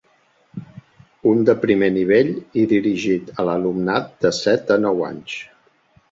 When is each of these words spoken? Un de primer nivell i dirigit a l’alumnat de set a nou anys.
Un 1.31 1.41
de 1.49 1.53
primer 1.65 1.89
nivell 1.97 2.31
i 2.61 2.63
dirigit 2.71 3.29
a 3.43 3.45
l’alumnat 3.49 4.09
de 4.25 4.31
set 4.39 4.73
a 4.77 4.79
nou 4.87 5.05
anys. 5.09 5.37